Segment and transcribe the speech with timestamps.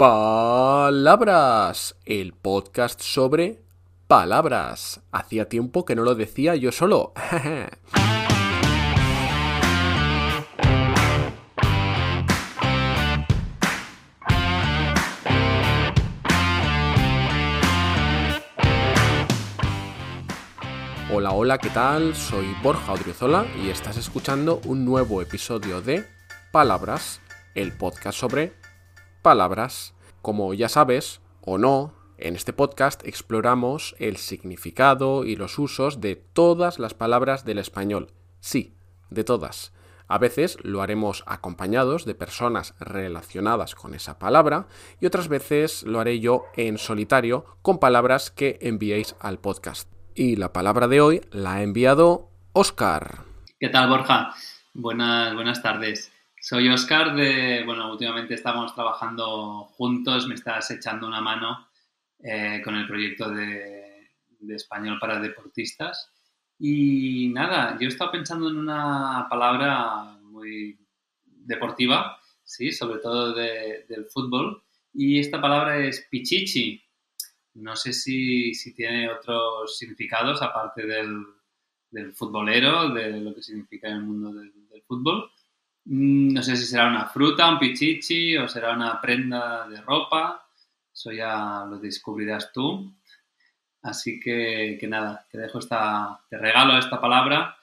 [0.00, 3.60] Palabras, el podcast sobre
[4.06, 5.02] palabras.
[5.12, 7.12] Hacía tiempo que no lo decía yo solo.
[21.12, 22.14] Hola, hola, ¿qué tal?
[22.14, 26.06] Soy Borja Odriozola y estás escuchando un nuevo episodio de
[26.52, 27.20] Palabras,
[27.54, 28.59] el podcast sobre
[29.20, 29.94] palabras.
[30.22, 36.16] Como ya sabes, o no, en este podcast exploramos el significado y los usos de
[36.16, 38.12] todas las palabras del español.
[38.40, 38.74] Sí,
[39.08, 39.72] de todas.
[40.06, 44.66] A veces lo haremos acompañados de personas relacionadas con esa palabra
[45.00, 49.88] y otras veces lo haré yo en solitario con palabras que enviéis al podcast.
[50.14, 53.20] Y la palabra de hoy la ha enviado Oscar.
[53.60, 54.34] ¿Qué tal, Borja?
[54.74, 56.12] Buenas, buenas tardes.
[56.42, 61.68] Soy Oscar de, bueno, últimamente estamos trabajando juntos, me estás echando una mano
[62.18, 64.08] eh, con el proyecto de,
[64.48, 66.10] español para deportistas.
[66.58, 70.78] Y nada, yo he estado pensando en una palabra muy
[71.26, 74.62] deportiva, sí, sobre todo del fútbol,
[74.94, 76.82] y esta palabra es pichichi.
[77.52, 84.02] No sé si, tiene otros significados aparte del, futbolero, de lo que significa en el
[84.04, 85.30] mundo del fútbol.
[85.90, 90.46] Mm, no sé si será una fruta, un pichichi o será una prenda de ropa.
[90.92, 92.94] Eso ya lo descubrirás tú.
[93.82, 97.56] Así que, nada, te dejo esta, te regalo esta palabra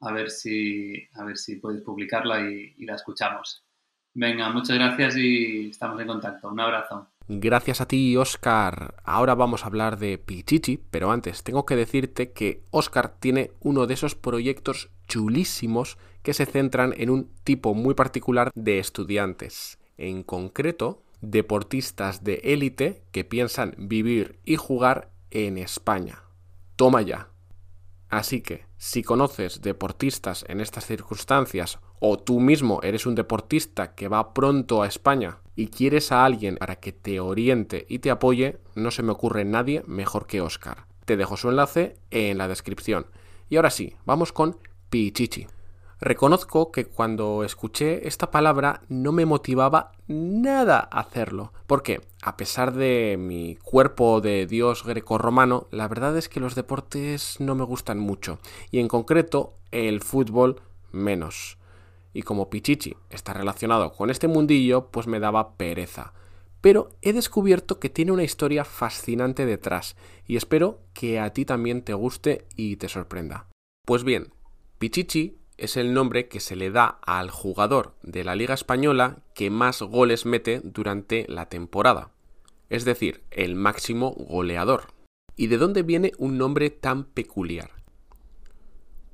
[0.00, 3.64] a ver si, a ver si puedes publicarla y la escuchamos.
[4.14, 6.48] Venga, muchas gracias y estamos en contacto.
[6.48, 7.13] Un abrazo.
[7.26, 8.96] Gracias a ti, Oscar.
[9.02, 13.86] Ahora vamos a hablar de Pichichi, pero antes tengo que decirte que Oscar tiene uno
[13.86, 19.78] de esos proyectos chulísimos que se centran en un tipo muy particular de estudiantes.
[19.96, 26.24] En concreto, deportistas de élite que piensan vivir y jugar en España.
[26.76, 27.30] Toma ya.
[28.10, 34.08] Así que, si conoces deportistas en estas circunstancias o tú mismo eres un deportista que
[34.08, 38.58] va pronto a España y quieres a alguien para que te oriente y te apoye,
[38.74, 40.86] no se me ocurre nadie mejor que Oscar.
[41.04, 43.06] Te dejo su enlace en la descripción.
[43.48, 44.58] Y ahora sí, vamos con
[44.90, 45.46] Pichichi.
[46.00, 52.74] Reconozco que cuando escuché esta palabra no me motivaba nada a hacerlo, porque a pesar
[52.74, 57.98] de mi cuerpo de dios grecorromano, la verdad es que los deportes no me gustan
[57.98, 58.38] mucho,
[58.70, 60.60] y en concreto el fútbol
[60.92, 61.58] menos
[62.14, 66.14] y como Pichichi está relacionado con este mundillo, pues me daba pereza.
[66.60, 71.82] Pero he descubierto que tiene una historia fascinante detrás, y espero que a ti también
[71.82, 73.48] te guste y te sorprenda.
[73.84, 74.32] Pues bien,
[74.78, 79.50] Pichichi es el nombre que se le da al jugador de la Liga Española que
[79.50, 82.12] más goles mete durante la temporada,
[82.70, 84.94] es decir, el máximo goleador.
[85.36, 87.70] ¿Y de dónde viene un nombre tan peculiar?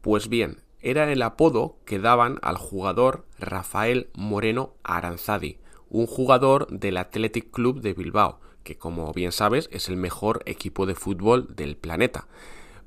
[0.02, 5.58] Pues bien, era el apodo que daban al jugador Rafael Moreno Aranzadi,
[5.88, 10.86] un jugador del Athletic Club de Bilbao, que como bien sabes es el mejor equipo
[10.86, 12.28] de fútbol del planeta.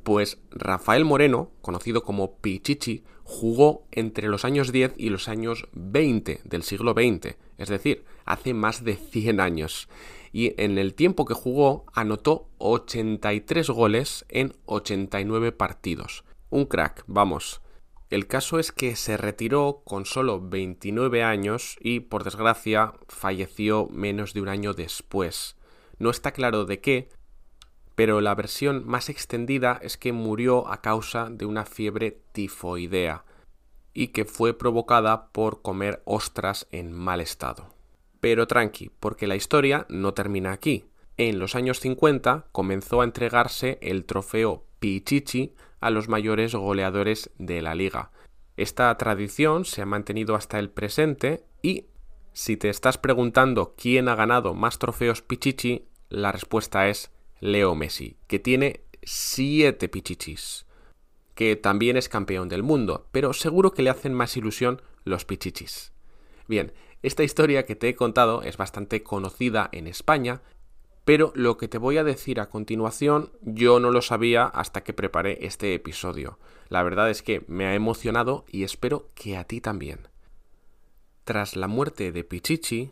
[0.03, 6.41] Pues Rafael Moreno, conocido como Pichichi, jugó entre los años 10 y los años 20
[6.43, 9.87] del siglo XX, es decir, hace más de 100 años.
[10.31, 16.23] Y en el tiempo que jugó anotó 83 goles en 89 partidos.
[16.49, 17.61] Un crack, vamos.
[18.09, 24.33] El caso es que se retiró con solo 29 años y, por desgracia, falleció menos
[24.33, 25.55] de un año después.
[25.97, 27.09] No está claro de qué,
[27.95, 33.25] pero la versión más extendida es que murió a causa de una fiebre tifoidea
[33.93, 37.67] y que fue provocada por comer ostras en mal estado.
[38.19, 40.85] Pero tranqui, porque la historia no termina aquí.
[41.17, 47.61] En los años 50 comenzó a entregarse el trofeo Pichichi a los mayores goleadores de
[47.61, 48.11] la liga.
[48.57, 51.85] Esta tradición se ha mantenido hasta el presente y
[52.33, 58.17] si te estás preguntando quién ha ganado más trofeos Pichichi, la respuesta es Leo Messi,
[58.27, 60.65] que tiene 7 Pichichis,
[61.33, 65.93] que también es campeón del mundo, pero seguro que le hacen más ilusión los Pichichis.
[66.49, 70.41] Bien, esta historia que te he contado es bastante conocida en España
[71.05, 74.93] pero lo que te voy a decir a continuación yo no lo sabía hasta que
[74.93, 76.39] preparé este episodio.
[76.69, 80.07] La verdad es que me ha emocionado y espero que a ti también.
[81.23, 82.91] Tras la muerte de Pichichi,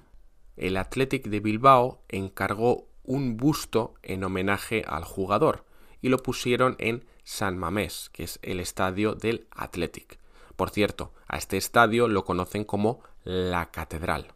[0.58, 5.66] el Athletic de Bilbao encargó un busto en homenaje al jugador
[6.02, 10.20] y lo pusieron en San Mamés, que es el estadio del Athletic.
[10.56, 14.34] Por cierto, a este estadio lo conocen como la Catedral.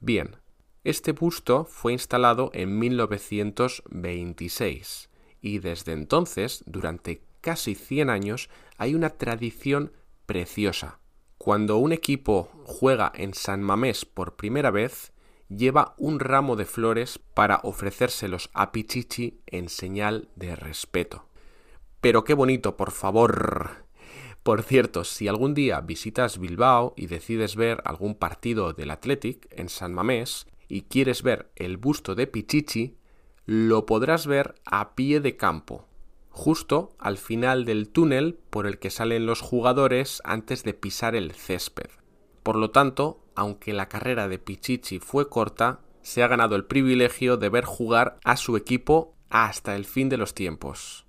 [0.00, 0.36] Bien,
[0.84, 9.10] Este busto fue instalado en 1926 y desde entonces, durante casi 100 años, hay una
[9.10, 9.92] tradición
[10.26, 10.98] preciosa.
[11.38, 15.12] Cuando un equipo juega en San Mamés por primera vez,
[15.48, 21.26] lleva un ramo de flores para ofrecérselos a Pichichi en señal de respeto.
[22.00, 23.86] Pero qué bonito, por favor.
[24.42, 29.68] Por cierto, si algún día visitas Bilbao y decides ver algún partido del Athletic en
[29.68, 32.96] San Mamés y quieres ver el busto de Pichichi,
[33.44, 35.86] lo podrás ver a pie de campo,
[36.30, 41.32] justo al final del túnel por el que salen los jugadores antes de pisar el
[41.32, 41.90] césped.
[42.42, 47.36] Por lo tanto, aunque la carrera de Pichichi fue corta, se ha ganado el privilegio
[47.36, 51.04] de ver jugar a su equipo hasta el fin de los tiempos.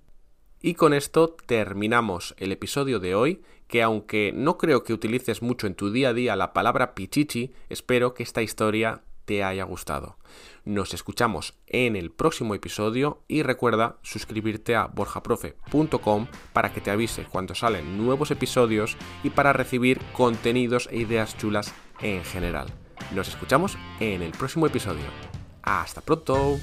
[0.60, 5.66] Y con esto terminamos el episodio de hoy, que aunque no creo que utilices mucho
[5.66, 10.16] en tu día a día la palabra Pichichi, espero que esta historia te haya gustado.
[10.64, 17.24] Nos escuchamos en el próximo episodio y recuerda suscribirte a borjaprofe.com para que te avise
[17.24, 22.68] cuando salen nuevos episodios y para recibir contenidos e ideas chulas en general.
[23.14, 25.04] Nos escuchamos en el próximo episodio.
[25.62, 26.58] Hasta pronto.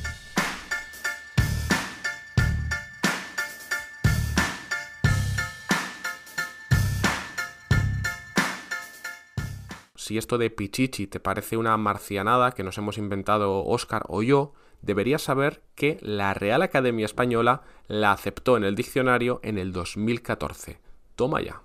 [10.12, 14.52] Si esto de Pichichi te parece una marcianada que nos hemos inventado Oscar o yo,
[14.82, 20.82] deberías saber que la Real Academia Española la aceptó en el diccionario en el 2014.
[21.16, 21.62] Toma ya.